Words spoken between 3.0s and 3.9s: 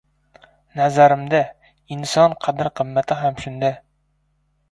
ham shunda.